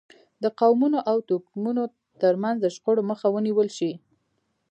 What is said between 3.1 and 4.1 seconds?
مخه ونیول شي.